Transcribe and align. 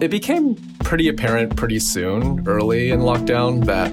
it 0.00 0.10
became 0.10 0.56
pretty 0.82 1.08
apparent 1.08 1.56
pretty 1.56 1.78
soon, 1.78 2.46
early 2.48 2.90
in 2.90 3.00
lockdown, 3.00 3.64
that 3.66 3.92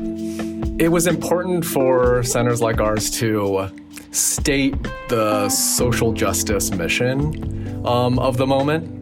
it 0.82 0.90
was 0.90 1.06
important 1.06 1.66
for 1.66 2.24
centers 2.24 2.62
like 2.62 2.80
ours 2.80 3.10
to 3.12 3.70
state 4.12 4.76
the 5.10 5.50
social 5.50 6.14
justice 6.14 6.72
mission 6.72 7.86
um, 7.86 8.20
of 8.20 8.38
the 8.38 8.48
moment. 8.48 8.94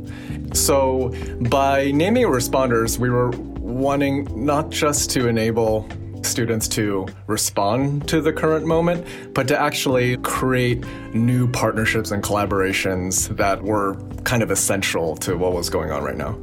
So, 0.55 1.13
by 1.49 1.91
naming 1.91 2.25
responders, 2.25 2.97
we 2.97 3.09
were 3.09 3.29
wanting 3.59 4.45
not 4.45 4.69
just 4.69 5.09
to 5.11 5.27
enable 5.27 5.87
students 6.23 6.67
to 6.69 7.05
respond 7.27 8.07
to 8.07 8.19
the 8.19 8.33
current 8.33 8.65
moment, 8.65 9.05
but 9.33 9.47
to 9.47 9.59
actually 9.59 10.17
create 10.17 10.83
new 11.13 11.47
partnerships 11.51 12.11
and 12.11 12.23
collaborations 12.23 13.35
that 13.35 13.61
were 13.61 13.95
kind 14.23 14.41
of 14.41 14.49
essential 14.49 15.15
to 15.17 15.37
what 15.37 15.53
was 15.53 15.69
going 15.69 15.91
on 15.91 16.03
right 16.03 16.17
now. 16.17 16.35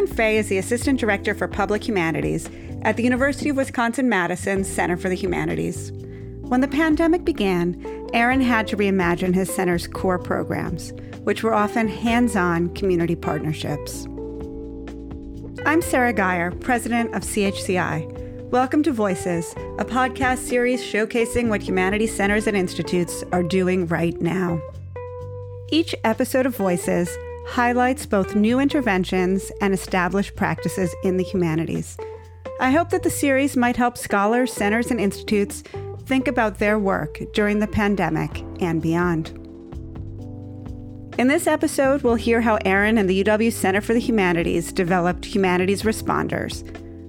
Aaron 0.00 0.16
Fai 0.16 0.30
is 0.30 0.48
the 0.48 0.56
Assistant 0.56 0.98
Director 0.98 1.34
for 1.34 1.46
Public 1.46 1.86
Humanities 1.86 2.48
at 2.84 2.96
the 2.96 3.02
University 3.02 3.50
of 3.50 3.56
Wisconsin 3.56 4.08
Madison 4.08 4.64
Center 4.64 4.96
for 4.96 5.10
the 5.10 5.14
Humanities. 5.14 5.92
When 6.40 6.62
the 6.62 6.68
pandemic 6.68 7.22
began, 7.22 8.08
Aaron 8.14 8.40
had 8.40 8.66
to 8.68 8.78
reimagine 8.78 9.34
his 9.34 9.54
center's 9.54 9.86
core 9.86 10.18
programs, 10.18 10.94
which 11.24 11.42
were 11.42 11.52
often 11.52 11.86
hands 11.86 12.34
on 12.34 12.72
community 12.74 13.14
partnerships. 13.14 14.06
I'm 15.66 15.82
Sara 15.82 16.14
Guyer, 16.14 16.58
president 16.62 17.14
of 17.14 17.22
CHCI. 17.22 18.48
Welcome 18.48 18.82
to 18.84 18.92
Voices, 18.92 19.52
a 19.78 19.84
podcast 19.84 20.38
series 20.38 20.80
showcasing 20.80 21.50
what 21.50 21.60
humanities 21.60 22.16
centers 22.16 22.46
and 22.46 22.56
institutes 22.56 23.22
are 23.32 23.42
doing 23.42 23.86
right 23.86 24.18
now. 24.18 24.62
Each 25.68 25.94
episode 26.04 26.46
of 26.46 26.56
Voices 26.56 27.14
highlights 27.50 28.06
both 28.06 28.36
new 28.36 28.60
interventions 28.60 29.50
and 29.60 29.74
established 29.74 30.36
practices 30.36 30.94
in 31.02 31.16
the 31.16 31.24
humanities. 31.24 31.96
I 32.60 32.70
hope 32.70 32.90
that 32.90 33.02
the 33.02 33.10
series 33.10 33.56
might 33.56 33.76
help 33.76 33.98
scholars, 33.98 34.52
centers, 34.52 34.92
and 34.92 35.00
institutes 35.00 35.64
think 36.04 36.28
about 36.28 36.58
their 36.58 36.78
work 36.78 37.18
during 37.32 37.58
the 37.58 37.66
pandemic 37.66 38.44
and 38.60 38.80
beyond. 38.80 39.30
In 41.18 41.26
this 41.26 41.48
episode, 41.48 42.02
we'll 42.02 42.14
hear 42.14 42.40
how 42.40 42.56
Aaron 42.64 42.96
and 42.96 43.10
the 43.10 43.24
UW 43.24 43.52
Center 43.52 43.80
for 43.80 43.94
the 43.94 44.00
Humanities 44.00 44.72
developed 44.72 45.24
Humanities 45.24 45.82
Responders, 45.82 46.62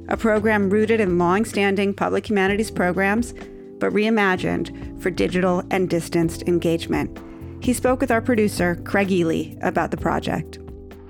a 0.09 0.17
program 0.17 0.71
rooted 0.71 0.99
in 0.99 1.19
long-standing 1.19 1.93
public 1.93 2.27
humanities 2.27 2.71
programs, 2.71 3.33
but 3.77 3.93
reimagined 3.93 4.99
for 5.03 5.11
digital 5.11 5.63
and 5.69 5.87
distanced 5.87 6.41
engagement. 6.47 7.15
He 7.61 7.73
spoke 7.73 8.01
with 8.01 8.09
our 8.09 8.21
producer, 8.21 8.75
Craig 8.85 9.11
Eley, 9.11 9.55
about 9.61 9.91
the 9.91 9.97
project. 9.97 10.57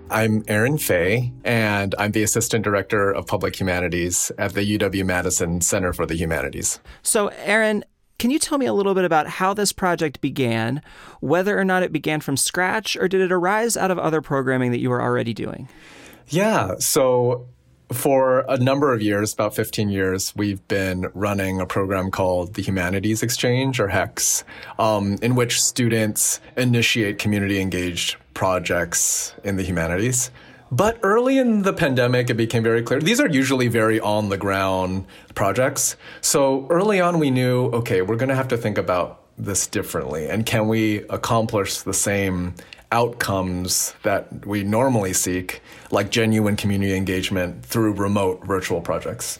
I'm 0.10 0.44
Aaron 0.50 0.78
Fai, 0.78 1.32
and 1.46 1.96
I'm 1.98 2.12
the 2.12 2.24
Assistant 2.24 2.66
Director 2.66 3.10
of 3.10 3.26
Public 3.26 3.58
Humanities 3.58 4.34
at 4.38 4.54
the 4.54 4.78
UW 4.78 5.06
Madison 5.06 5.62
Center 5.62 5.94
for 5.94 6.06
the 6.06 6.16
Humanities. 6.16 6.82
So, 7.04 7.30
Aaron, 7.46 7.86
can 8.20 8.32
you 8.32 8.38
tell 8.38 8.58
me 8.58 8.66
a 8.66 8.74
little 8.74 8.94
bit 8.94 9.06
about 9.06 9.28
how 9.28 9.54
this 9.54 9.72
project 9.72 10.20
began, 10.20 10.82
whether 11.22 11.58
or 11.58 11.64
not 11.64 11.84
it 11.84 11.94
began 11.94 12.20
from 12.20 12.36
scratch, 12.36 12.98
or 12.98 13.08
did 13.08 13.22
it 13.22 13.32
arise 13.32 13.78
out 13.78 13.90
of 13.90 13.98
other 13.98 14.20
programming 14.22 14.72
that 14.72 14.80
you 14.80 14.90
were 14.90 15.02
already 15.02 15.34
doing? 15.34 15.70
Yeah, 16.28 16.76
so 16.80 17.48
for 17.92 18.45
a 18.47 18.58
number 18.58 18.94
of 18.94 19.02
years, 19.02 19.34
about 19.34 19.56
15 19.56 19.89
years, 19.89 20.34
we've 20.36 20.66
been 20.67 21.11
running 21.14 21.59
a 21.59 21.66
program 21.66 22.11
called 22.11 22.53
the 22.53 22.61
Humanities 22.61 23.23
Exchange, 23.23 23.80
or 23.80 23.89
HEX, 23.89 24.44
um, 24.80 25.17
in 25.22 25.36
which 25.36 25.61
students 25.61 26.39
initiate 26.58 27.20
community 27.20 27.59
engaged 27.59 28.16
projects 28.33 29.33
in 29.44 29.58
the 29.58 29.64
humanities. 29.64 30.31
But 30.72 31.00
early 31.03 31.38
in 31.38 31.64
the 31.64 31.73
pandemic, 31.73 32.30
it 32.30 32.36
became 32.36 32.64
very 32.64 32.81
clear. 32.81 33.02
These 33.02 33.20
are 33.20 33.27
usually 33.27 33.67
very 33.67 33.99
on 33.99 34.30
the 34.30 34.37
ground 34.37 35.05
projects. 35.36 35.98
So 36.21 36.66
early 36.70 37.02
on, 37.02 37.20
we 37.20 37.30
knew 37.30 37.66
okay, 37.71 38.02
we're 38.02 38.16
going 38.16 38.30
to 38.30 38.36
have 38.36 38.48
to 38.49 38.58
think 38.58 38.77
about 38.77 39.21
this 39.37 39.67
differently. 39.67 40.30
And 40.30 40.45
can 40.45 40.70
we 40.70 40.99
accomplish 41.10 41.82
the 41.82 41.93
same 41.93 42.55
outcomes 42.92 43.94
that 44.04 44.46
we 44.46 44.64
normally 44.64 45.14
seek, 45.14 45.62
like 45.92 46.12
genuine 46.12 46.56
community 46.56 46.96
engagement 46.96 47.66
through 47.66 47.94
remote 47.94 48.46
virtual 48.46 48.82
projects. 48.82 49.40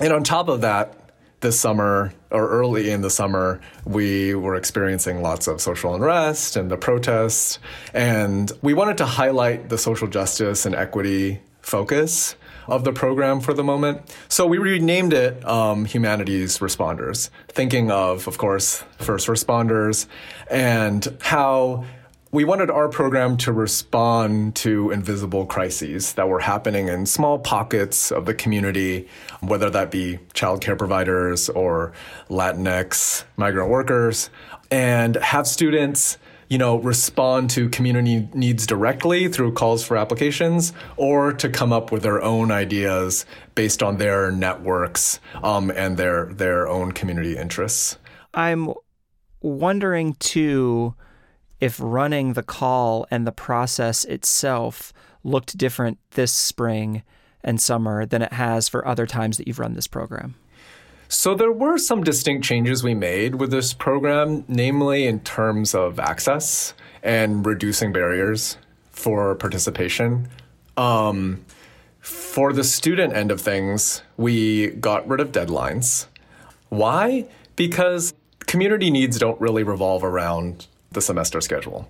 And 0.00 0.12
on 0.12 0.24
top 0.24 0.48
of 0.48 0.60
that, 0.62 0.94
this 1.40 1.58
summer 1.58 2.12
or 2.30 2.48
early 2.48 2.90
in 2.90 3.00
the 3.00 3.10
summer, 3.10 3.60
we 3.84 4.34
were 4.34 4.56
experiencing 4.56 5.22
lots 5.22 5.46
of 5.46 5.60
social 5.60 5.94
unrest 5.94 6.56
and 6.56 6.70
the 6.70 6.76
protests. 6.76 7.58
And 7.94 8.50
we 8.62 8.74
wanted 8.74 8.98
to 8.98 9.06
highlight 9.06 9.68
the 9.68 9.78
social 9.78 10.08
justice 10.08 10.66
and 10.66 10.74
equity 10.74 11.40
focus 11.60 12.34
of 12.66 12.84
the 12.84 12.92
program 12.92 13.40
for 13.40 13.54
the 13.54 13.64
moment. 13.64 14.02
So 14.28 14.46
we 14.46 14.58
renamed 14.58 15.12
it 15.12 15.44
um, 15.46 15.84
Humanities 15.84 16.58
Responders, 16.58 17.30
thinking 17.48 17.90
of, 17.90 18.26
of 18.28 18.36
course, 18.36 18.84
first 18.98 19.26
responders 19.28 20.06
and 20.50 21.16
how 21.22 21.84
we 22.30 22.44
wanted 22.44 22.70
our 22.70 22.88
program 22.88 23.36
to 23.38 23.52
respond 23.52 24.54
to 24.56 24.90
invisible 24.90 25.46
crises 25.46 26.12
that 26.14 26.28
were 26.28 26.40
happening 26.40 26.88
in 26.88 27.06
small 27.06 27.38
pockets 27.38 28.12
of 28.12 28.26
the 28.26 28.34
community, 28.34 29.08
whether 29.40 29.70
that 29.70 29.90
be 29.90 30.18
childcare 30.34 30.76
providers 30.76 31.48
or 31.48 31.92
Latinx 32.28 33.24
migrant 33.36 33.70
workers, 33.70 34.28
and 34.70 35.16
have 35.16 35.46
students 35.46 36.18
you 36.48 36.56
know, 36.56 36.78
respond 36.78 37.50
to 37.50 37.68
community 37.68 38.26
needs 38.32 38.66
directly 38.66 39.28
through 39.28 39.52
calls 39.52 39.84
for 39.84 39.98
applications 39.98 40.72
or 40.96 41.32
to 41.34 41.48
come 41.48 41.74
up 41.74 41.92
with 41.92 42.02
their 42.02 42.22
own 42.22 42.50
ideas 42.50 43.26
based 43.54 43.82
on 43.82 43.98
their 43.98 44.32
networks 44.32 45.20
um, 45.42 45.70
and 45.70 45.98
their 45.98 46.26
their 46.32 46.66
own 46.66 46.92
community 46.92 47.36
interests. 47.36 47.98
I'm 48.32 48.72
wondering 49.42 50.14
too 50.14 50.94
if 51.60 51.78
running 51.82 52.32
the 52.32 52.42
call 52.42 53.06
and 53.10 53.26
the 53.26 53.32
process 53.32 54.04
itself 54.04 54.92
looked 55.24 55.58
different 55.58 55.98
this 56.12 56.32
spring 56.32 57.02
and 57.42 57.60
summer 57.60 58.06
than 58.06 58.22
it 58.22 58.32
has 58.32 58.68
for 58.68 58.86
other 58.86 59.06
times 59.06 59.36
that 59.36 59.46
you've 59.46 59.58
run 59.58 59.74
this 59.74 59.86
program? 59.86 60.34
So 61.08 61.34
there 61.34 61.52
were 61.52 61.78
some 61.78 62.04
distinct 62.04 62.44
changes 62.44 62.84
we 62.84 62.94
made 62.94 63.36
with 63.36 63.50
this 63.50 63.72
program, 63.72 64.44
namely 64.46 65.06
in 65.06 65.20
terms 65.20 65.74
of 65.74 65.98
access 65.98 66.74
and 67.02 67.46
reducing 67.46 67.92
barriers 67.92 68.58
for 68.90 69.34
participation. 69.34 70.28
Um, 70.76 71.44
for 72.00 72.52
the 72.52 72.62
student 72.62 73.14
end 73.14 73.30
of 73.30 73.40
things, 73.40 74.02
we 74.18 74.68
got 74.68 75.08
rid 75.08 75.20
of 75.20 75.32
deadlines. 75.32 76.06
Why? 76.68 77.26
Because 77.56 78.12
community 78.40 78.90
needs 78.90 79.18
don't 79.18 79.40
really 79.40 79.62
revolve 79.62 80.04
around 80.04 80.66
the 80.92 81.00
semester 81.00 81.40
schedule. 81.40 81.88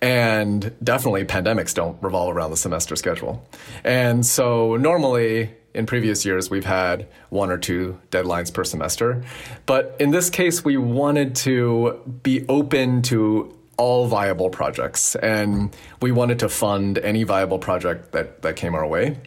And 0.00 0.74
definitely 0.82 1.24
pandemics 1.24 1.74
don't 1.74 2.02
revolve 2.02 2.34
around 2.34 2.50
the 2.50 2.56
semester 2.56 2.96
schedule. 2.96 3.46
And 3.84 4.24
so 4.24 4.76
normally 4.76 5.54
in 5.74 5.86
previous 5.86 6.24
years 6.24 6.50
we've 6.50 6.64
had 6.64 7.06
one 7.28 7.50
or 7.50 7.58
two 7.58 8.00
deadlines 8.10 8.52
per 8.52 8.64
semester. 8.64 9.22
But 9.66 9.96
in 10.00 10.10
this 10.10 10.30
case 10.30 10.64
we 10.64 10.76
wanted 10.76 11.34
to 11.36 12.00
be 12.22 12.46
open 12.48 13.02
to 13.02 13.54
all 13.76 14.08
viable 14.08 14.50
projects 14.50 15.14
and 15.16 15.74
we 16.02 16.10
wanted 16.10 16.40
to 16.40 16.48
fund 16.48 16.98
any 16.98 17.22
viable 17.22 17.58
project 17.58 18.12
that, 18.12 18.42
that 18.42 18.56
came 18.56 18.74
our 18.74 18.86
way. 18.86 19.18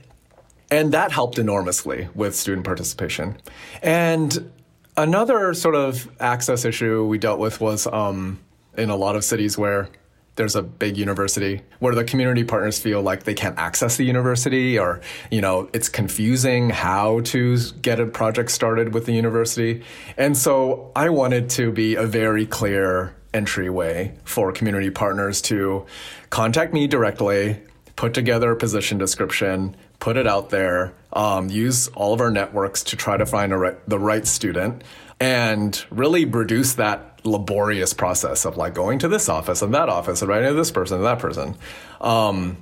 And 0.70 0.94
that 0.94 1.12
helped 1.12 1.38
enormously 1.38 2.10
with 2.16 2.36
student 2.36 2.66
participation. 2.66 3.38
And 3.84 4.52
another 4.98 5.54
sort 5.54 5.76
of 5.76 6.10
access 6.20 6.66
issue 6.66 7.06
we 7.06 7.18
dealt 7.18 7.40
with 7.40 7.60
was 7.62 7.88
um, 7.88 8.40
in 8.78 8.90
a 8.90 8.96
lot 8.96 9.16
of 9.16 9.24
cities 9.24 9.58
where 9.58 9.90
there's 10.36 10.56
a 10.56 10.62
big 10.62 10.98
university 10.98 11.62
where 11.80 11.94
the 11.94 12.04
community 12.04 12.44
partners 12.44 12.80
feel 12.80 13.02
like 13.02 13.24
they 13.24 13.34
can't 13.34 13.58
access 13.58 13.98
the 13.98 14.04
university 14.04 14.80
or 14.80 15.02
you 15.30 15.42
know 15.42 15.70
it's 15.74 15.90
confusing 15.90 16.70
how 16.70 17.20
to 17.22 17.58
get 17.82 18.00
a 18.00 18.06
project 18.06 18.50
started 18.50 18.94
with 18.94 19.06
the 19.06 19.14
university. 19.14 19.84
And 20.18 20.38
so 20.38 20.92
i 20.96 21.10
wanted 21.10 21.50
to 21.52 21.72
be 21.72 21.96
a 21.96 22.06
very 22.06 22.46
clear 22.46 23.16
entryway 23.34 24.14
for 24.24 24.52
community 24.52 24.90
partners 24.90 25.42
to 25.42 25.86
contact 26.30 26.74
me 26.74 26.88
directly 26.88 27.62
put 27.96 28.14
together 28.14 28.52
a 28.52 28.56
position 28.56 28.98
description 28.98 29.76
put 30.00 30.18
it 30.18 30.28
out 30.28 30.50
there 30.50 30.94
um, 31.14 31.50
use 31.50 31.88
all 31.90 32.14
of 32.14 32.22
our 32.22 32.32
networks 32.32 32.84
to 32.84 32.96
try 32.96 33.16
to 33.16 33.26
find 33.26 33.52
the 33.88 34.00
right 34.00 34.26
student 34.28 34.84
and 35.20 35.86
really 35.92 36.26
reduce 36.26 36.74
that 36.74 37.11
laborious 37.24 37.94
process 37.94 38.46
of 38.46 38.58
like 38.58 38.74
going 38.74 39.00
to 39.00 39.08
this 39.08 39.30
office 39.30 39.62
and 39.62 39.74
that 39.74 39.90
office 39.90 40.22
and 40.22 40.30
writing 40.30 40.50
to 40.50 40.56
this 40.56 40.72
person 40.72 40.98
and 40.98 41.06
that 41.06 41.20
person. 41.20 41.56
Um, 42.00 42.58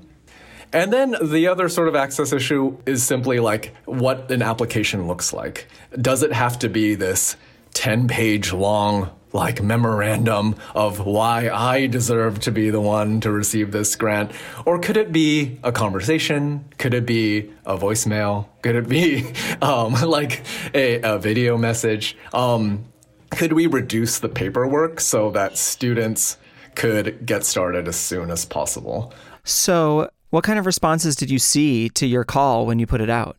and 0.72 0.94
then 0.94 1.16
the 1.22 1.48
other 1.48 1.68
sort 1.70 1.88
of 1.88 1.96
access 1.96 2.32
issue 2.32 2.78
is 2.86 3.04
simply 3.04 3.40
like 3.40 3.74
what 3.86 4.30
an 4.32 4.42
application 4.42 5.08
looks 5.08 5.34
like. 5.34 5.68
Does 6.00 6.22
it 6.22 6.32
have 6.32 6.60
to 6.60 6.70
be 6.70 6.96
this 6.96 7.36
10 7.74 8.08
page 8.08 8.54
long 8.54 9.10
like 9.32 9.62
memorandum 9.62 10.56
of 10.74 11.06
why 11.06 11.50
I 11.50 11.88
deserve 11.88 12.40
to 12.42 12.52
be 12.52 12.70
the 12.70 12.82
one 12.82 13.22
to 13.22 13.32
receive 13.32 13.72
this 13.72 13.96
grant? 13.96 14.32
Or 14.66 14.80
could 14.80 14.98
it 14.98 15.12
be 15.12 15.60
a 15.64 15.72
conversation? 15.72 16.66
Could 16.78 16.94
it 16.94 17.06
be 17.06 17.52
a 17.66 17.78
voicemail? 17.78 18.48
Could 18.62 18.76
it 18.76 18.90
be 18.90 19.32
um, 19.62 19.94
like 19.94 20.44
a, 20.74 21.02
a, 21.02 21.20
video 21.20 21.58
message? 21.58 22.18
Um, 22.34 22.86
could 23.30 23.54
we 23.54 23.68
reduce 23.68 24.20
the 24.20 24.30
paperwork 24.30 25.00
so 25.00 25.32
that 25.32 25.58
students 25.58 26.38
could 26.76 27.26
get 27.26 27.46
started 27.46 27.88
as 27.88 27.96
soon 27.96 28.32
as 28.32 28.46
possible? 28.46 29.14
So, 29.44 30.10
what 30.30 30.44
kind 30.44 30.60
of 30.60 30.66
responses 30.66 31.16
did 31.16 31.30
you 31.30 31.40
see 31.40 31.90
to 31.90 32.06
your 32.06 32.24
call 32.24 32.66
when 32.66 32.80
you 32.80 32.88
put 32.88 33.02
it 33.02 33.10
out? 33.10 33.38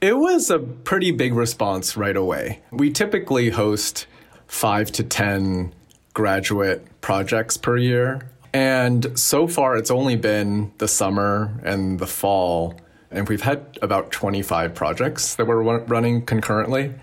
It 0.00 0.16
was 0.16 0.50
a 0.50 0.58
pretty 0.58 1.12
big 1.12 1.34
response 1.34 1.96
right 1.96 2.16
away. 2.16 2.60
We 2.70 2.90
typically 2.90 3.50
host 3.50 4.06
five 4.46 4.90
to 4.92 5.04
10 5.04 5.74
graduate 6.14 6.86
projects 7.00 7.56
per 7.56 7.76
year. 7.76 8.22
And 8.52 9.18
so 9.18 9.46
far, 9.46 9.76
it's 9.76 9.90
only 9.90 10.16
been 10.16 10.72
the 10.78 10.88
summer 10.88 11.52
and 11.62 11.98
the 11.98 12.06
fall. 12.06 12.74
And 13.10 13.28
we've 13.28 13.42
had 13.42 13.78
about 13.82 14.10
25 14.10 14.74
projects 14.74 15.36
that 15.36 15.46
we're 15.46 15.62
running 15.62 16.24
concurrently 16.24 16.94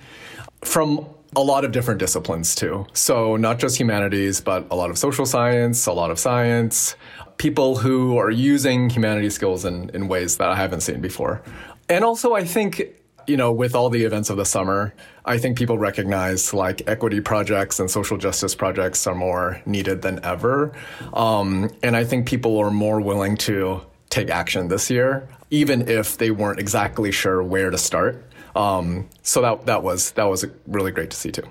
from 0.64 1.08
a 1.36 1.42
lot 1.42 1.66
of 1.66 1.72
different 1.72 2.00
disciplines, 2.00 2.56
too. 2.56 2.86
So, 2.94 3.36
not 3.36 3.60
just 3.60 3.78
humanities, 3.78 4.42
but 4.42 4.68
a 4.72 4.76
lot 4.76 4.90
of 4.90 4.98
social 4.98 5.26
science, 5.26 5.86
a 5.86 5.94
lot 5.94 6.12
of 6.12 6.20
science, 6.20 6.96
people 7.38 7.78
who 7.78 8.18
are 8.18 8.32
using 8.32 8.90
humanities 8.90 9.36
skills 9.36 9.66
in, 9.66 9.90
in 9.92 10.08
ways 10.08 10.38
that 10.38 10.50
I 10.50 10.56
haven't 10.56 10.82
seen 10.82 11.02
before. 11.02 11.42
And 11.90 12.04
also, 12.04 12.34
I 12.34 12.44
think 12.44 12.98
you 13.28 13.36
know, 13.36 13.52
with 13.52 13.76
all 13.76 13.90
the 13.90 14.04
events 14.04 14.30
of 14.30 14.38
the 14.38 14.46
summer, 14.46 14.94
I 15.26 15.38
think 15.38 15.58
people 15.58 15.78
recognize 15.78 16.54
like 16.54 16.82
equity 16.88 17.20
projects 17.20 17.80
and 17.80 17.92
social 17.92 18.18
justice 18.18 18.56
projects 18.56 19.06
are 19.06 19.14
more 19.14 19.62
needed 19.66 20.02
than 20.02 20.24
ever. 20.24 20.72
Um, 21.14 21.70
and 21.84 21.96
I 21.96 22.06
think 22.06 22.26
people 22.26 22.58
are 22.58 22.72
more 22.72 23.02
willing 23.02 23.36
to 23.38 23.82
take 24.10 24.30
action 24.30 24.70
this 24.70 24.90
year, 24.90 25.28
even 25.50 25.90
if 25.90 26.18
they 26.18 26.32
weren't 26.32 26.60
exactly 26.60 27.12
sure 27.12 27.44
where 27.44 27.70
to 27.70 27.78
start. 27.78 28.24
Um, 28.56 29.10
so 29.22 29.42
that 29.42 29.66
that 29.66 29.84
was 29.84 30.12
that 30.12 30.26
was 30.26 30.46
really 30.66 30.92
great 30.92 31.10
to 31.12 31.18
see 31.18 31.32
too. 31.32 31.44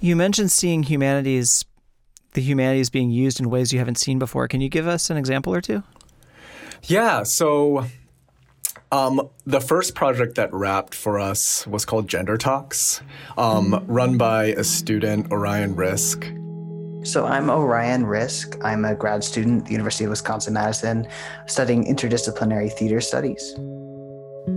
You 0.00 0.16
mentioned 0.16 0.50
seeing 0.50 0.82
humanities, 0.82 1.64
the 2.32 2.40
humanities 2.40 2.88
being 2.88 3.10
used 3.10 3.38
in 3.40 3.50
ways 3.50 3.72
you 3.72 3.78
haven't 3.78 3.98
seen 3.98 4.18
before. 4.18 4.48
Can 4.48 4.60
you 4.60 4.68
give 4.68 4.86
us 4.86 5.10
an 5.10 5.16
example 5.16 5.54
or 5.54 5.60
two? 5.60 5.82
Yeah. 6.84 7.24
So 7.24 7.84
um, 8.92 9.28
the 9.44 9.60
first 9.60 9.94
project 9.94 10.34
that 10.36 10.52
wrapped 10.52 10.94
for 10.94 11.18
us 11.18 11.66
was 11.66 11.84
called 11.84 12.08
Gender 12.08 12.36
Talks, 12.36 13.02
um, 13.36 13.84
run 13.86 14.16
by 14.16 14.46
a 14.46 14.64
student, 14.64 15.30
Orion 15.30 15.76
Risk. 15.76 16.24
So 17.02 17.24
I'm 17.24 17.50
Orion 17.50 18.04
Risk. 18.04 18.56
I'm 18.62 18.84
a 18.84 18.94
grad 18.94 19.22
student 19.22 19.62
at 19.62 19.66
the 19.66 19.72
University 19.72 20.04
of 20.04 20.10
Wisconsin 20.10 20.54
Madison 20.54 21.06
studying 21.46 21.84
interdisciplinary 21.84 22.72
theater 22.72 23.00
studies. 23.00 23.54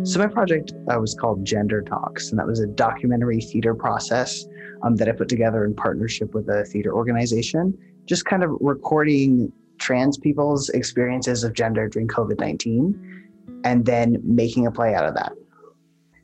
So 0.03 0.19
my 0.19 0.27
project 0.27 0.73
uh, 0.91 0.99
was 0.99 1.13
called 1.13 1.45
Gender 1.45 1.81
Talks, 1.81 2.29
and 2.29 2.39
that 2.39 2.47
was 2.47 2.59
a 2.59 2.67
documentary 2.67 3.39
theater 3.39 3.75
process 3.75 4.45
um, 4.81 4.95
that 4.97 5.07
I 5.07 5.11
put 5.11 5.29
together 5.29 5.63
in 5.63 5.75
partnership 5.75 6.33
with 6.33 6.49
a 6.49 6.65
theater 6.65 6.93
organization, 6.93 7.77
just 8.05 8.25
kind 8.25 8.43
of 8.43 8.51
recording 8.59 9.51
trans 9.77 10.17
people's 10.17 10.69
experiences 10.69 11.43
of 11.43 11.53
gender 11.53 11.87
during 11.87 12.07
COVID 12.07 12.39
19 12.39 13.29
and 13.63 13.85
then 13.85 14.17
making 14.23 14.67
a 14.67 14.71
play 14.71 14.93
out 14.93 15.05
of 15.05 15.13
that. 15.15 15.33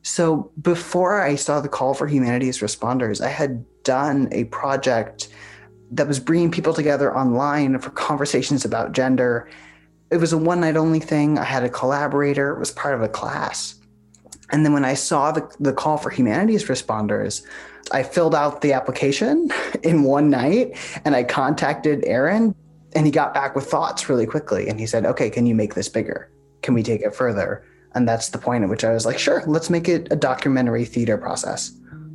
So 0.01 0.51
before 0.61 1.21
I 1.21 1.35
saw 1.35 1.59
the 1.59 1.69
call 1.69 1.93
for 1.93 2.07
humanities 2.07 2.59
responders, 2.59 3.21
I 3.21 3.29
had 3.29 3.65
done 3.83 4.29
a 4.31 4.45
project 4.45 5.29
that 5.91 6.07
was 6.07 6.19
bringing 6.19 6.51
people 6.51 6.73
together 6.73 7.15
online 7.15 7.79
for 7.79 7.89
conversations 7.91 8.65
about 8.65 8.91
gender. 8.91 9.49
It 10.11 10.17
was 10.17 10.33
a 10.33 10.37
one 10.37 10.61
night 10.61 10.77
only 10.77 10.99
thing. 10.99 11.37
I 11.37 11.43
had 11.43 11.63
a 11.63 11.69
collaborator, 11.69 12.51
it 12.51 12.59
was 12.59 12.71
part 12.71 12.95
of 12.95 13.01
a 13.01 13.09
class. 13.09 13.75
And 14.51 14.65
then 14.65 14.73
when 14.73 14.85
I 14.85 14.95
saw 14.95 15.31
the, 15.31 15.47
the 15.59 15.73
call 15.73 15.97
for 15.97 16.09
humanities 16.09 16.65
responders, 16.65 17.43
I 17.91 18.01
filled 18.01 18.33
out 18.33 18.61
the 18.61 18.73
application 18.73 19.49
in 19.83 20.03
one 20.03 20.29
night 20.29 20.75
and 21.05 21.15
I 21.15 21.23
contacted 21.23 22.03
Aaron 22.05 22.55
and 22.95 23.05
he 23.05 23.11
got 23.11 23.35
back 23.35 23.55
with 23.55 23.65
thoughts 23.65 24.09
really 24.09 24.25
quickly. 24.25 24.67
And 24.67 24.79
he 24.79 24.87
said, 24.87 25.05
okay, 25.05 25.29
can 25.29 25.45
you 25.45 25.53
make 25.53 25.75
this 25.75 25.89
bigger? 25.89 26.31
can 26.61 26.73
we 26.73 26.83
take 26.83 27.01
it 27.01 27.15
further? 27.15 27.65
And 27.95 28.07
that's 28.07 28.29
the 28.29 28.37
point 28.37 28.63
at 28.63 28.69
which 28.69 28.83
I 28.83 28.93
was 28.93 29.05
like, 29.05 29.17
sure, 29.17 29.43
let's 29.47 29.69
make 29.69 29.89
it 29.89 30.07
a 30.11 30.15
documentary 30.15 30.85
theater 30.85 31.17
process. 31.17 31.71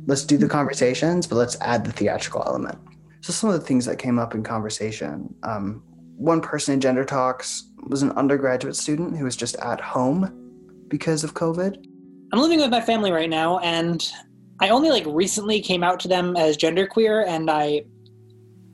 Let's 0.07 0.23
do 0.23 0.37
the 0.37 0.47
conversations, 0.47 1.27
but 1.27 1.35
let's 1.35 1.59
add 1.61 1.83
the 1.83 1.91
theatrical 1.91 2.43
element. 2.45 2.77
So 3.21 3.33
some 3.33 3.49
of 3.49 3.59
the 3.59 3.65
things 3.65 3.85
that 3.85 3.97
came 3.97 4.19
up 4.19 4.35
in 4.35 4.43
conversation. 4.43 5.33
Um, 5.43 5.83
one 6.15 6.41
person 6.41 6.75
in 6.75 6.79
Gender 6.79 7.03
Talks 7.03 7.69
was 7.85 8.01
an 8.01 8.11
undergraduate 8.11 8.75
student 8.75 9.17
who 9.17 9.25
was 9.25 9.35
just 9.35 9.55
at 9.57 9.79
home 9.79 10.85
because 10.87 11.23
of 11.23 11.33
COVID. 11.33 11.85
I'm 12.33 12.39
living 12.39 12.59
with 12.59 12.71
my 12.71 12.81
family 12.81 13.11
right 13.11 13.29
now, 13.29 13.59
and 13.59 14.11
I 14.59 14.69
only 14.69 14.89
like 14.89 15.05
recently 15.07 15.61
came 15.61 15.83
out 15.83 15.99
to 16.01 16.07
them 16.07 16.35
as 16.35 16.57
genderqueer, 16.57 17.25
and 17.27 17.49
I 17.49 17.83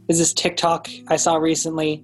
is 0.07 0.17
this 0.17 0.33
TikTok 0.33 0.89
I 1.07 1.15
saw 1.15 1.35
recently 1.35 2.03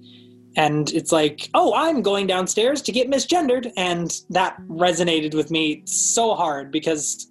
and 0.56 0.90
it's 0.92 1.12
like, 1.12 1.48
oh, 1.54 1.72
I'm 1.74 2.02
going 2.02 2.26
downstairs 2.26 2.82
to 2.82 2.92
get 2.92 3.08
misgendered, 3.08 3.70
and 3.76 4.20
that 4.30 4.60
resonated 4.62 5.32
with 5.34 5.52
me 5.52 5.82
so 5.84 6.34
hard 6.34 6.72
because 6.72 7.28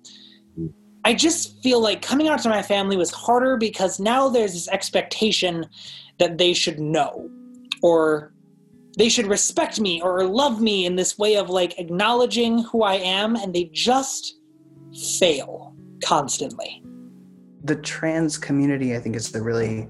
I 1.04 1.14
just 1.14 1.62
feel 1.62 1.82
like 1.82 2.02
coming 2.02 2.30
out 2.30 2.42
to 2.44 2.50
my 2.50 2.62
family 2.62 2.96
was 2.96 3.12
harder 3.12 3.58
because 3.58 4.00
now 4.00 4.30
there's 4.30 4.54
this 4.54 4.70
expectation 4.70 5.66
that 6.20 6.38
they 6.38 6.54
should 6.54 6.80
know 6.80 7.30
or 7.82 8.32
they 8.98 9.10
should 9.10 9.28
respect 9.28 9.80
me 9.80 10.02
or 10.02 10.26
love 10.26 10.60
me 10.60 10.86
in 10.86 10.96
this 10.96 11.18
way 11.18 11.38
of 11.38 11.50
like 11.50 11.80
acknowledging 11.80 12.64
who 12.64 12.82
I 12.82 12.96
am, 12.96 13.36
and 13.36 13.54
they 13.54 13.66
just 13.66 14.40
fail 15.20 15.76
constantly. 16.04 16.84
The 17.64 17.76
trans 17.76 18.38
community, 18.38 18.96
I 18.96 19.00
think, 19.00 19.16
is 19.16 19.34
a 19.36 19.42
really 19.42 19.88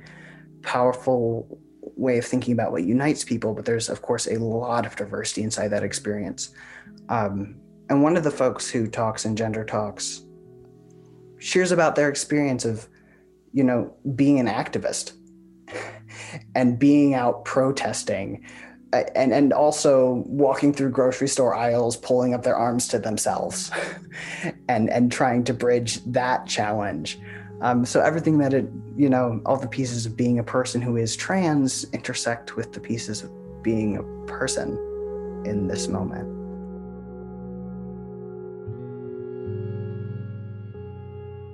powerful 0.61 1.59
way 1.95 2.17
of 2.17 2.25
thinking 2.25 2.51
about 2.51 2.73
what 2.73 2.83
unites 2.83 3.23
people, 3.23 3.53
but 3.53 3.65
there's 3.65 3.89
of 3.89 4.01
course 4.01 4.27
a 4.27 4.37
lot 4.37 4.85
of 4.85 4.95
diversity 4.97 5.41
inside 5.41 5.69
that 5.69 5.83
experience. 5.83 6.49
Um, 7.07 7.55
and 7.89 8.03
one 8.03 8.17
of 8.17 8.25
the 8.25 8.31
folks 8.31 8.69
who 8.69 8.87
talks 8.87 9.25
in 9.25 9.37
gender 9.37 9.63
talks 9.63 10.23
shares 11.39 11.71
about 11.71 11.95
their 11.95 12.09
experience 12.09 12.65
of, 12.65 12.89
you 13.53 13.63
know, 13.63 13.93
being 14.15 14.39
an 14.39 14.47
activist 14.47 15.13
and 16.55 16.77
being 16.77 17.13
out 17.13 17.45
protesting 17.45 18.45
and 18.93 19.33
and 19.33 19.51
also 19.51 20.23
walking 20.27 20.73
through 20.73 20.89
grocery 20.89 21.27
store 21.27 21.53
aisles 21.53 21.97
pulling 21.97 22.33
up 22.33 22.43
their 22.43 22.55
arms 22.55 22.87
to 22.87 22.97
themselves 22.97 23.69
and 24.69 24.89
and 24.89 25.11
trying 25.11 25.43
to 25.43 25.53
bridge 25.53 26.03
that 26.05 26.47
challenge 26.47 27.19
um, 27.61 27.85
so 27.85 28.01
everything 28.01 28.37
that 28.37 28.53
it, 28.53 28.69
you 28.95 29.09
know, 29.09 29.41
all 29.45 29.57
the 29.57 29.67
pieces 29.67 30.05
of 30.05 30.15
being 30.15 30.37
a 30.37 30.43
person 30.43 30.81
who 30.81 30.95
is 30.95 31.15
trans 31.15 31.85
intersect 31.91 32.55
with 32.55 32.73
the 32.73 32.79
pieces 32.79 33.23
of 33.23 33.31
being 33.63 33.97
a 33.97 34.03
person 34.27 34.77
in 35.43 35.67
this 35.67 35.87
moment. 35.87 36.35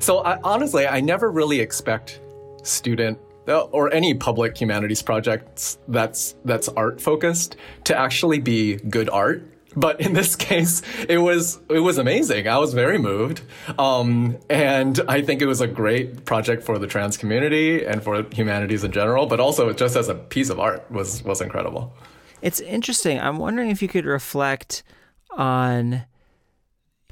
So 0.02 0.20
I, 0.20 0.38
honestly, 0.44 0.86
I 0.86 1.00
never 1.00 1.32
really 1.32 1.62
expect 1.62 2.20
student 2.64 3.18
or 3.48 3.94
any 3.94 4.14
public 4.14 4.58
humanities 4.58 5.02
projects 5.02 5.78
that's 5.88 6.36
that's 6.46 6.70
art 6.70 7.02
focused 7.02 7.56
to 7.84 7.98
actually 7.98 8.40
be 8.40 8.76
good 8.78 9.10
art 9.10 9.44
but 9.76 10.02
in 10.02 10.14
this 10.14 10.36
case, 10.50 10.82
it 11.08 11.18
was 11.18 11.60
it 11.70 11.80
was 11.80 11.98
amazing. 11.98 12.48
I 12.48 12.58
was 12.58 12.74
very 12.74 12.98
moved, 12.98 13.42
um, 13.80 14.38
and 14.50 15.00
I 15.08 15.22
think 15.22 15.42
it 15.42 15.46
was 15.46 15.62
a 15.62 15.68
great 15.68 16.26
project 16.26 16.64
for 16.64 16.78
the 16.78 16.88
trans 16.88 17.18
community 17.18 17.86
and 17.86 18.04
for 18.04 18.24
humanities 18.32 18.84
in 18.84 18.92
general. 18.92 19.26
But 19.26 19.40
also, 19.40 19.72
just 19.74 19.96
as 19.96 20.10
a 20.10 20.16
piece 20.16 20.50
of 20.50 20.60
art, 20.60 20.90
was 20.92 21.24
was 21.24 21.42
incredible. 21.42 21.96
It's 22.42 22.60
interesting. 22.60 23.20
I'm 23.20 23.38
wondering 23.38 23.70
if 23.70 23.82
you 23.82 23.88
could 23.88 24.06
reflect 24.06 24.84
on. 25.32 26.04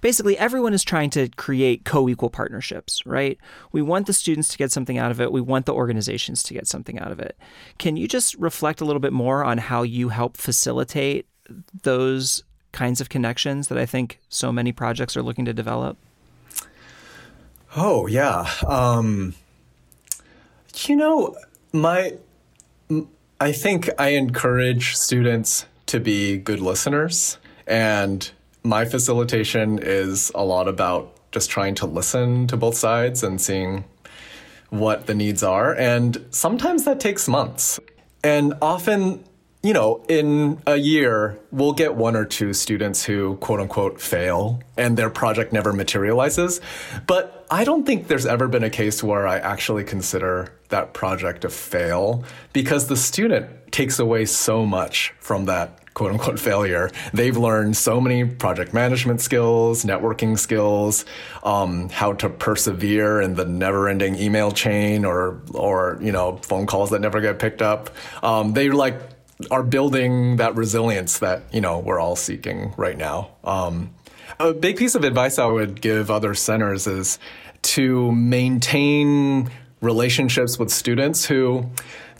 Basically, 0.02 0.38
everyone 0.38 0.74
is 0.74 0.84
trying 0.84 1.10
to 1.12 1.30
create 1.30 1.86
co 1.86 2.10
equal 2.10 2.30
partnerships, 2.30 3.06
right? 3.06 3.38
We 3.72 3.82
want 3.82 4.08
the 4.08 4.14
students 4.14 4.50
to 4.50 4.58
get 4.58 4.72
something 4.72 4.98
out 4.98 5.12
of 5.12 5.22
it. 5.22 5.32
We 5.32 5.42
want 5.42 5.66
the 5.66 5.74
organizations 5.74 6.44
to 6.44 6.54
get 6.54 6.68
something 6.68 7.00
out 7.00 7.12
of 7.12 7.20
it. 7.20 7.38
Can 7.78 7.96
you 7.98 8.08
just 8.08 8.36
reflect 8.36 8.82
a 8.82 8.86
little 8.86 9.00
bit 9.00 9.14
more 9.14 9.44
on 9.44 9.60
how 9.60 9.84
you 9.84 10.10
help 10.10 10.38
facilitate 10.38 11.28
those 11.84 12.44
kinds 12.72 13.02
of 13.02 13.10
connections 13.10 13.68
that 13.68 13.78
I 13.78 13.86
think 13.86 14.20
so 14.30 14.52
many 14.52 14.72
projects 14.72 15.16
are 15.16 15.24
looking 15.24 15.46
to 15.46 15.54
develop? 15.54 15.98
Oh, 17.76 18.08
yeah. 18.08 18.50
Um, 18.68 19.36
you 20.86 20.96
know, 20.96 21.36
my 21.74 22.18
I 23.40 23.52
think 23.52 23.90
I 23.98 24.10
encourage 24.10 24.96
students 24.96 25.66
to 25.88 26.00
be 26.00 26.38
good 26.38 26.60
listeners 26.60 27.38
and 27.66 28.30
my 28.64 28.86
facilitation 28.86 29.80
is 29.82 30.32
a 30.36 30.44
lot 30.44 30.68
about 30.68 31.18
just 31.32 31.50
trying 31.50 31.76
to 31.76 31.86
listen 31.86 32.48
to 32.48 32.58
both 32.58 32.76
sides 32.76 33.24
and 33.24 33.40
seeing 33.40 33.86
what 34.70 35.06
the 35.06 35.16
needs 35.16 35.44
are. 35.44 35.76
And 35.76 36.26
sometimes 36.32 36.86
that 36.86 37.00
takes 37.00 37.28
months. 37.28 37.80
And 38.24 38.54
often, 38.62 39.24
you 39.64 39.74
know, 39.74 40.04
in 40.08 40.62
a 40.68 40.78
year, 40.78 41.40
we'll 41.52 41.74
get 41.74 41.96
one 41.96 42.16
or 42.16 42.26
two 42.26 42.54
students 42.54 43.04
who 43.04 43.36
quote 43.38 43.60
unquote 43.60 44.00
fail 44.00 44.62
and 44.78 44.96
their 44.98 45.10
project 45.10 45.52
never 45.52 45.74
materializes. 45.74 46.62
But 47.08 47.46
I 47.50 47.64
don't 47.64 47.86
think 47.86 48.08
there's 48.08 48.26
ever 48.26 48.48
been 48.48 48.64
a 48.64 48.70
case 48.70 49.04
where 49.04 49.28
I 49.28 49.40
actually 49.40 49.84
consider 49.84 50.54
that 50.70 50.94
project 50.94 51.44
a 51.44 51.50
fail 51.50 52.24
because 52.54 52.88
the 52.88 52.98
student 52.98 53.72
takes 53.72 54.00
away 54.00 54.26
so 54.26 54.66
much 54.66 55.14
from 55.20 55.46
that 55.46 55.81
quote 55.94 56.12
unquote 56.12 56.40
failure. 56.40 56.90
They've 57.14 57.36
learned 57.36 57.76
so 57.76 58.00
many 58.00 58.26
project 58.26 58.74
management 58.74 59.22
skills, 59.22 59.84
networking 59.84 60.38
skills, 60.38 61.06
um, 61.44 61.90
how 61.90 62.14
to 62.14 62.30
persevere 62.30 63.22
in 63.22 63.36
the 63.36 63.46
never 63.46 63.90
ending 63.90 64.16
email 64.16 64.52
chain 64.52 65.06
or, 65.06 65.42
or, 65.54 65.98
you 66.02 66.12
know, 66.12 66.38
phone 66.44 66.66
calls 66.66 66.92
that 66.92 67.02
never 67.02 67.20
get 67.22 67.40
picked 67.40 67.62
up. 67.62 67.90
Um, 68.24 68.54
they 68.54 68.70
like 68.70 68.96
are 69.50 69.64
building 69.64 70.38
that 70.38 70.56
resilience 70.56 71.20
that, 71.20 71.44
you 71.52 71.62
know, 71.62 71.80
we're 71.80 72.00
all 72.00 72.16
seeking 72.16 72.74
right 72.78 72.98
now. 72.98 73.32
Um, 73.44 73.94
a 74.40 74.54
big 74.54 74.78
piece 74.78 74.96
of 74.96 75.04
advice 75.04 75.40
I 75.40 75.46
would 75.46 75.82
give 75.82 76.10
other 76.10 76.34
centers 76.36 76.88
is 76.88 77.20
to 77.64 78.12
maintain 78.12 79.52
relationships 79.82 80.58
with 80.58 80.72
students 80.72 81.26
who 81.26 81.70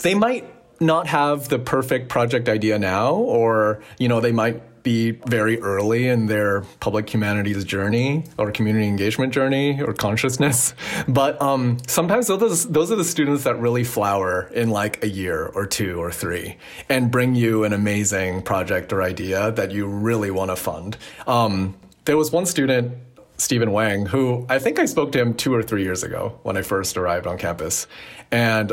they 0.00 0.14
might 0.14 0.44
not 0.82 1.06
have 1.06 1.48
the 1.48 1.58
perfect 1.58 2.08
project 2.08 2.48
idea 2.48 2.78
now, 2.78 3.14
or, 3.14 3.82
you 3.98 4.08
know, 4.08 4.20
they 4.20 4.32
might 4.32 4.62
be 4.82 5.12
very 5.26 5.60
early 5.60 6.08
in 6.08 6.26
their 6.26 6.62
public 6.80 7.08
humanities 7.08 7.64
journey 7.64 8.24
or 8.36 8.50
community 8.50 8.86
engagement 8.86 9.32
journey 9.32 9.80
or 9.80 9.92
consciousness. 9.92 10.74
But 11.08 11.40
um, 11.42 11.78
sometimes 11.86 12.26
those, 12.26 12.68
those 12.68 12.90
are 12.90 12.96
the 12.96 13.04
students 13.04 13.44
that 13.44 13.58
really 13.58 13.84
flower 13.84 14.50
in 14.54 14.70
like 14.70 15.02
a 15.02 15.08
year 15.08 15.46
or 15.46 15.66
two 15.66 16.00
or 16.00 16.10
three 16.10 16.56
and 16.88 17.10
bring 17.10 17.34
you 17.34 17.64
an 17.64 17.72
amazing 17.72 18.42
project 18.42 18.92
or 18.92 19.02
idea 19.02 19.52
that 19.52 19.72
you 19.72 19.86
really 19.86 20.30
want 20.30 20.50
to 20.50 20.56
fund. 20.56 20.96
Um, 21.26 21.74
there 22.04 22.16
was 22.16 22.30
one 22.32 22.46
student 22.46 22.94
Stephen 23.36 23.72
Wang, 23.72 24.06
who 24.06 24.46
I 24.48 24.58
think 24.58 24.78
I 24.78 24.84
spoke 24.86 25.12
to 25.12 25.18
him 25.18 25.34
two 25.34 25.52
or 25.52 25.62
three 25.62 25.82
years 25.82 26.02
ago 26.02 26.38
when 26.42 26.56
I 26.56 26.62
first 26.62 26.96
arrived 26.96 27.26
on 27.26 27.38
campus. 27.38 27.86
And 28.30 28.72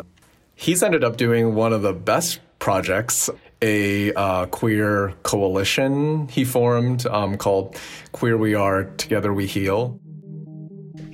he's 0.59 0.83
ended 0.83 1.05
up 1.05 1.15
doing 1.15 1.55
one 1.55 1.71
of 1.71 1.81
the 1.81 1.93
best 1.93 2.39
projects 2.59 3.29
a 3.61 4.13
uh, 4.13 4.45
queer 4.47 5.13
coalition 5.23 6.27
he 6.27 6.43
formed 6.43 7.05
um, 7.07 7.37
called 7.37 7.77
Queer 8.11 8.37
We 8.37 8.55
Are, 8.55 8.83
Together 8.97 9.33
We 9.33 9.47
Heal. 9.47 9.99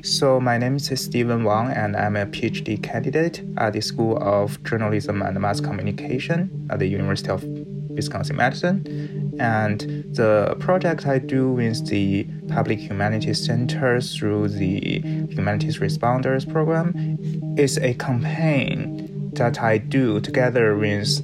So, 0.04 0.40
my 0.40 0.58
name 0.58 0.76
is 0.76 1.02
Stephen 1.02 1.44
Wang, 1.44 1.72
and 1.72 1.96
I'm 1.96 2.16
a 2.16 2.26
PhD 2.28 2.82
candidate 2.82 3.44
at 3.58 3.74
the 3.74 3.82
School 3.82 4.18
of 4.22 4.62
Journalism 4.64 5.22
and 5.24 5.40
Mass 5.40 5.60
Communication 5.60 6.68
at 6.70 6.78
the 6.80 6.88
University 6.88 7.30
of 7.30 7.44
Wisconsin 7.44 8.36
Madison. 8.36 9.36
And 9.40 9.82
the 10.16 10.56
project 10.60 11.08
I 11.08 11.18
do 11.18 11.52
with 11.52 11.88
the 11.88 12.26
Public 12.50 12.80
Humanities 12.80 13.44
Center 13.44 14.00
through 14.00 14.50
the 14.50 15.00
Humanities 15.30 15.80
Responders 15.80 16.52
program 16.52 17.18
is 17.58 17.78
a 17.78 17.96
campaign 17.96 18.95
that 19.36 19.62
I 19.62 19.78
do 19.78 20.20
together 20.20 20.76
with 20.76 21.24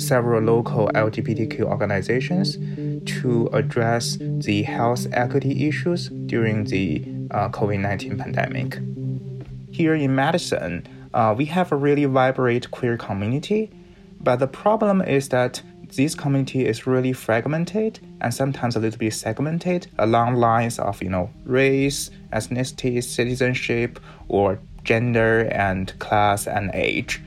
several 0.00 0.42
local 0.42 0.88
LGBTQ 0.94 1.62
organizations 1.62 2.56
to 3.20 3.48
address 3.52 4.18
the 4.20 4.62
health 4.62 5.06
equity 5.12 5.66
issues 5.68 6.08
during 6.26 6.64
the 6.64 7.02
uh, 7.30 7.48
COVID 7.48 7.80
19 7.80 8.18
pandemic. 8.18 8.78
Here 9.70 9.94
in 9.94 10.14
Madison, 10.14 10.86
uh, 11.14 11.34
we 11.36 11.46
have 11.46 11.72
a 11.72 11.76
really 11.76 12.04
vibrant 12.04 12.70
queer 12.70 12.96
community, 12.96 13.70
but 14.20 14.36
the 14.36 14.46
problem 14.46 15.02
is 15.02 15.28
that 15.30 15.62
this 15.94 16.14
community 16.14 16.66
is 16.66 16.86
really 16.86 17.12
fragmented 17.12 18.00
and 18.20 18.34
sometimes 18.34 18.76
a 18.76 18.80
little 18.80 18.98
bit 18.98 19.14
segmented 19.14 19.86
along 19.98 20.34
lines 20.34 20.78
of 20.78 21.02
you 21.02 21.08
know 21.08 21.30
race, 21.44 22.10
ethnicity, 22.32 23.02
citizenship, 23.02 24.00
or 24.28 24.58
gender 24.84 25.48
and 25.52 25.98
class 25.98 26.46
and 26.46 26.70
age. 26.74 27.20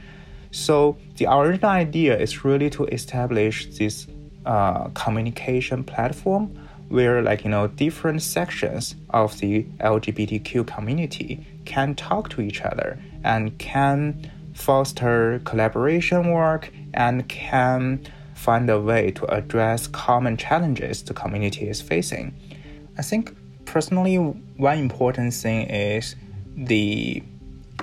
So 0.52 0.98
the 1.18 1.28
original 1.32 1.70
idea 1.72 2.18
is 2.18 2.44
really 2.44 2.70
to 2.72 2.86
establish 2.86 3.68
this 3.78 4.08
uh, 4.46 4.90
communication 4.90 5.84
platform 5.84 6.58
where 6.90 7.22
like 7.22 7.44
you 7.44 7.52
know 7.52 7.68
different 7.68 8.22
sections 8.22 8.96
of 9.12 9.38
the 9.40 9.64
LGBTQ 9.80 10.66
community 10.66 11.46
can 11.66 11.94
talk 11.94 12.30
to 12.30 12.42
each 12.42 12.62
other 12.62 13.00
and 13.24 13.58
can 13.60 14.32
foster 14.54 15.40
collaboration 15.46 16.32
work 16.32 16.72
and 16.94 17.30
can 17.30 18.06
find 18.34 18.70
a 18.70 18.80
way 18.80 19.12
to 19.12 19.26
address 19.26 19.88
common 19.88 20.36
challenges 20.36 21.04
the 21.04 21.14
community 21.14 21.68
is 21.68 21.82
facing. 21.82 22.34
I 22.98 23.02
think 23.02 23.36
personally 23.66 24.16
one 24.18 24.78
important 24.80 25.34
thing 25.34 25.68
is 25.68 26.16
the 26.56 27.22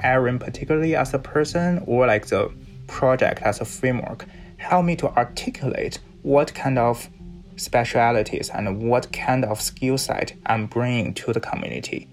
Aaron, 0.03 0.39
particularly 0.39 0.95
as 0.95 1.15
a 1.15 1.19
person 1.19 1.83
or 1.87 2.07
like 2.07 2.27
the 2.27 2.53
project 2.87 3.43
as 3.43 3.61
a 3.61 3.65
framework, 3.65 4.27
help 4.57 4.85
me 4.85 4.97
to 4.97 5.09
articulate 5.17 5.99
what 6.23 6.55
kind 6.55 6.79
of 6.79 7.09
specialities 7.57 8.51
and 8.51 8.89
what 8.89 9.13
kind 9.13 9.45
of 9.45 9.61
skill 9.61 9.99
set 9.99 10.35
I'm 10.47 10.67
bringing 10.67 11.15
to 11.15 11.33
the 11.33 11.41
community. 11.41 12.09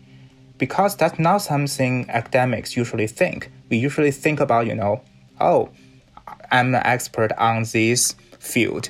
Because 0.57 0.95
that's 0.95 1.19
not 1.19 1.39
something 1.39 2.09
academics 2.09 2.77
usually 2.77 3.07
think. 3.07 3.51
We 3.69 3.77
usually 3.77 4.11
think 4.11 4.39
about, 4.39 4.67
you 4.67 4.75
know, 4.75 5.01
oh, 5.41 5.69
I'm 6.51 6.75
an 6.75 6.81
expert 6.85 7.31
on 7.33 7.63
this 7.63 8.15
field. 8.39 8.89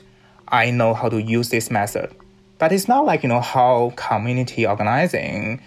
I 0.50 0.70
know 0.70 0.94
how 0.94 1.10
to 1.10 1.22
use 1.22 1.50
this 1.50 1.72
method. 1.72 2.14
But 2.60 2.72
it's 2.72 2.88
not 2.88 3.06
like, 3.06 3.24
you 3.24 3.30
know, 3.30 3.42
how 3.42 3.94
community 3.96 4.68
organizing 4.68 5.62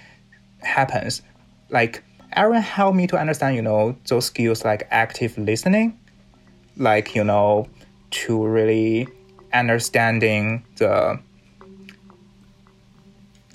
happens. 0.61 1.23
Like 1.71 2.03
Aaron 2.37 2.61
helped 2.61 2.97
me 2.97 3.07
to 3.07 3.19
understand, 3.19 3.57
you 3.57 3.63
know, 3.63 3.97
those 4.09 4.27
skills 4.27 4.65
like 4.65 4.87
active 4.91 5.37
listening, 5.39 5.99
like, 6.77 7.15
you 7.15 7.25
know, 7.25 7.67
to 8.11 8.47
really 8.47 9.09
understanding 9.55 10.63
the 10.77 11.19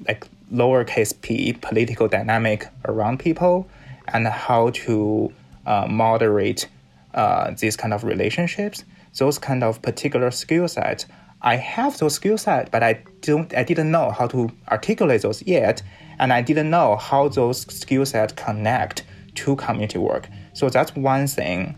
like 0.08 0.28
lowercase 0.52 1.14
p 1.22 1.54
political 1.54 2.08
dynamic 2.08 2.68
around 2.86 3.20
people 3.20 3.68
and 4.08 4.28
how 4.28 4.72
to 4.72 5.32
uh, 5.68 5.86
moderate 5.88 6.68
uh, 7.14 7.52
these 7.60 7.78
kind 7.78 7.94
of 7.94 8.04
relationships. 8.04 8.84
Those 9.18 9.38
kind 9.38 9.64
of 9.64 9.82
particular 9.82 10.32
skill 10.32 10.68
sets 10.68 11.06
i 11.42 11.56
have 11.56 11.98
those 11.98 12.14
skill 12.14 12.38
sets 12.38 12.70
but 12.70 12.84
i 12.84 12.94
don't 13.22 13.56
i 13.56 13.64
didn't 13.64 13.92
know 13.92 14.12
how 14.12 14.28
to 14.28 14.50
articulate 14.70 15.22
those 15.22 15.42
yet 15.44 15.82
and 16.20 16.32
I 16.32 16.42
didn't 16.42 16.70
know 16.70 16.96
how 16.96 17.28
those 17.28 17.62
skill 17.62 18.06
sets 18.06 18.34
connect 18.34 19.04
to 19.36 19.56
community 19.56 19.98
work. 19.98 20.30
So 20.54 20.70
that's 20.70 20.96
one 20.96 21.28
thing. 21.28 21.78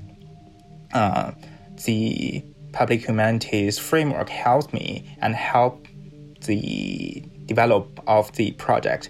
Uh, 0.94 1.32
the 1.86 2.44
public 2.72 3.08
humanities 3.08 3.80
framework 3.80 4.30
helped 4.30 4.74
me 4.74 5.16
and 5.22 5.36
helped 5.36 5.88
the 6.42 7.24
develop 7.46 8.00
of 8.08 8.32
the 8.34 8.52
project. 8.54 9.10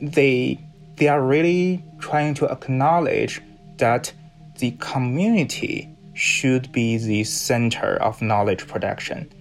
They 0.00 0.58
they 0.96 1.08
are 1.08 1.22
really 1.22 1.82
trying 2.00 2.34
to 2.34 2.46
acknowledge 2.50 3.40
that 3.78 4.12
the 4.58 4.72
community 4.72 5.88
should 6.14 6.70
be 6.72 6.98
the 6.98 7.24
center 7.24 7.96
of 8.02 8.20
knowledge 8.20 8.66
production. 8.66 9.32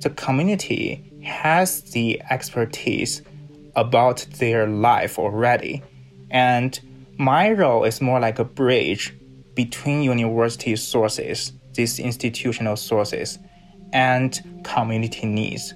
The 0.00 0.10
community 0.10 1.20
has 1.24 1.82
the 1.92 2.20
expertise 2.30 3.22
about 3.76 4.26
their 4.38 4.66
life 4.66 5.18
already. 5.18 5.82
And 6.30 6.78
my 7.18 7.52
role 7.52 7.84
is 7.84 8.00
more 8.00 8.18
like 8.18 8.38
a 8.38 8.44
bridge 8.44 9.14
between 9.54 10.02
university 10.02 10.74
sources, 10.76 11.52
these 11.74 11.98
institutional 11.98 12.76
sources, 12.76 13.38
and 13.92 14.60
community 14.64 15.26
needs. 15.26 15.72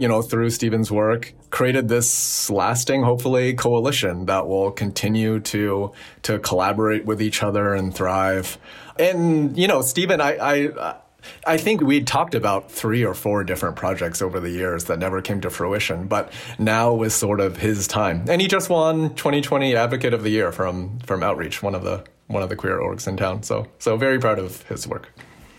You 0.00 0.08
know, 0.08 0.22
through 0.22 0.48
Stephen's 0.48 0.90
work, 0.90 1.34
created 1.50 1.88
this 1.88 2.48
lasting, 2.48 3.02
hopefully, 3.02 3.52
coalition 3.52 4.24
that 4.26 4.48
will 4.48 4.70
continue 4.70 5.40
to 5.40 5.92
to 6.22 6.38
collaborate 6.38 7.04
with 7.04 7.20
each 7.20 7.42
other 7.42 7.74
and 7.74 7.94
thrive. 7.94 8.56
And 8.98 9.56
you 9.56 9.68
know, 9.68 9.82
Stephen, 9.82 10.20
I. 10.20 10.38
I 10.40 10.96
I 11.46 11.58
think 11.58 11.82
we'd 11.82 12.06
talked 12.06 12.34
about 12.34 12.72
three 12.72 13.04
or 13.04 13.12
four 13.12 13.44
different 13.44 13.76
projects 13.76 14.22
over 14.22 14.40
the 14.40 14.48
years 14.48 14.84
that 14.84 14.98
never 14.98 15.20
came 15.20 15.42
to 15.42 15.50
fruition, 15.50 16.06
but 16.06 16.32
now 16.58 16.94
was 16.94 17.14
sort 17.14 17.40
of 17.40 17.58
his 17.58 17.86
time. 17.86 18.24
And 18.26 18.40
he 18.40 18.48
just 18.48 18.70
won 18.70 19.14
2020 19.16 19.76
Advocate 19.76 20.14
of 20.14 20.22
the 20.22 20.30
Year 20.30 20.50
from 20.50 20.98
from 21.00 21.22
Outreach, 21.22 21.62
one 21.62 21.74
of 21.74 21.84
the 21.84 22.04
one 22.28 22.42
of 22.42 22.48
the 22.48 22.56
queer 22.56 22.78
orgs 22.78 23.06
in 23.06 23.18
town. 23.18 23.42
So 23.42 23.66
so 23.78 23.98
very 23.98 24.18
proud 24.18 24.38
of 24.38 24.62
his 24.62 24.88
work. 24.88 25.12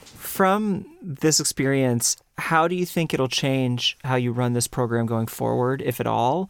From 0.04 0.86
this 1.00 1.40
experience, 1.40 2.18
how 2.42 2.68
do 2.68 2.76
you 2.76 2.86
think 2.86 3.14
it'll 3.14 3.28
change 3.28 3.98
how 4.04 4.16
you 4.16 4.32
run 4.32 4.54
this 4.54 4.68
program 4.68 5.06
going 5.06 5.28
forward, 5.28 5.82
if 5.82 6.00
at 6.00 6.08
all? 6.08 6.50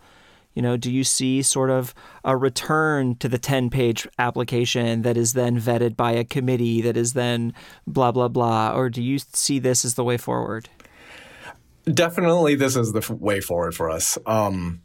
You 0.54 0.62
know, 0.62 0.78
do 0.78 0.92
you 0.92 1.04
see 1.04 1.42
sort 1.42 1.70
of 1.70 1.94
a 2.24 2.36
return 2.36 3.16
to 3.16 3.30
the 3.30 3.38
10 3.38 3.70
page 3.70 4.08
application 4.18 5.02
that 5.04 5.18
is 5.18 5.34
then 5.34 5.60
vetted 5.60 5.96
by 5.96 6.12
a 6.12 6.24
committee 6.24 6.82
that 6.82 6.98
is 6.98 7.14
then 7.14 7.54
blah, 7.86 8.12
blah, 8.12 8.30
blah? 8.30 8.74
Or 8.74 8.90
do 8.90 9.02
you 9.02 9.20
see 9.20 9.60
this 9.60 9.86
as 9.86 9.96
the 9.96 10.04
way 10.04 10.18
forward? 10.18 10.70
Definitely, 11.86 12.56
this 12.56 12.76
is 12.76 12.94
the 12.94 13.16
way 13.16 13.42
forward 13.42 13.76
for 13.76 13.90
us. 13.90 14.18
Um, 14.26 14.82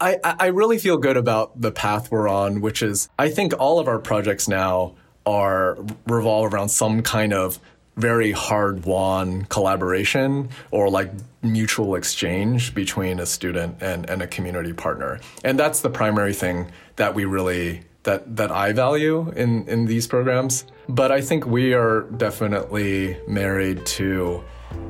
I, 0.00 0.18
I 0.24 0.46
really 0.48 0.78
feel 0.78 0.96
good 0.96 1.16
about 1.16 1.60
the 1.60 1.70
path 1.70 2.10
we're 2.10 2.28
on, 2.28 2.60
which 2.60 2.82
is 2.82 3.08
I 3.18 3.30
think 3.30 3.52
all 3.58 3.78
of 3.78 3.88
our 3.88 3.98
projects 3.98 4.48
now 4.48 4.94
are 5.26 5.78
revolve 6.06 6.52
around 6.52 6.68
some 6.68 7.02
kind 7.02 7.32
of 7.32 7.58
very 7.96 8.32
hard 8.32 8.84
won 8.84 9.44
collaboration 9.44 10.48
or 10.70 10.90
like 10.90 11.10
mutual 11.42 11.94
exchange 11.94 12.74
between 12.74 13.20
a 13.20 13.26
student 13.26 13.76
and, 13.80 14.08
and 14.10 14.22
a 14.22 14.26
community 14.26 14.72
partner. 14.72 15.20
And 15.44 15.58
that's 15.58 15.80
the 15.80 15.90
primary 15.90 16.32
thing 16.32 16.70
that 16.96 17.14
we 17.14 17.24
really 17.24 17.82
that 18.02 18.36
that 18.36 18.50
I 18.50 18.72
value 18.72 19.32
in, 19.34 19.66
in 19.68 19.86
these 19.86 20.06
programs. 20.06 20.66
But 20.88 21.10
I 21.10 21.20
think 21.20 21.46
we 21.46 21.72
are 21.72 22.02
definitely 22.02 23.16
married 23.26 23.86
to 23.86 24.44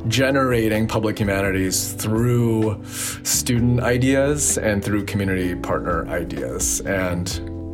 generating 0.08 0.88
public 0.88 1.18
humanities 1.18 1.92
through 1.92 2.82
student 2.84 3.80
ideas 3.80 4.58
and 4.58 4.84
through 4.84 5.04
community 5.04 5.54
partner 5.54 6.06
ideas. 6.08 6.80
And 6.80 7.28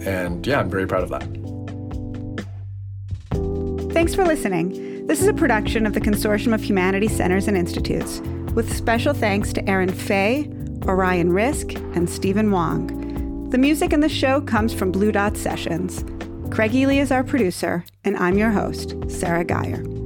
and 0.04 0.46
yeah, 0.46 0.60
I'm 0.60 0.70
very 0.70 0.86
proud 0.86 1.02
of 1.02 1.10
that. 1.10 1.26
Thanks 3.92 4.14
for 4.14 4.24
listening. 4.24 4.89
This 5.10 5.22
is 5.22 5.26
a 5.26 5.34
production 5.34 5.86
of 5.86 5.92
the 5.92 6.00
Consortium 6.00 6.54
of 6.54 6.62
Humanities 6.62 7.16
Centers 7.16 7.48
and 7.48 7.56
Institutes, 7.56 8.20
with 8.54 8.72
special 8.72 9.12
thanks 9.12 9.52
to 9.52 9.68
Aaron 9.68 9.92
Fai, 9.92 10.48
Orion 10.86 11.32
Risk, 11.32 11.74
and 11.96 12.08
Stephen 12.08 12.52
Wong. 12.52 13.50
The 13.50 13.58
music 13.58 13.92
in 13.92 13.98
the 13.98 14.08
show 14.08 14.40
comes 14.40 14.72
from 14.72 14.92
Blue 14.92 15.10
Dot 15.10 15.36
Sessions. 15.36 16.04
Craig 16.54 16.76
Eley 16.76 17.00
is 17.00 17.10
our 17.10 17.24
producer, 17.24 17.84
and 18.04 18.16
I'm 18.18 18.38
your 18.38 18.52
host, 18.52 18.94
Sara 19.08 19.44
Guyer. 19.44 19.99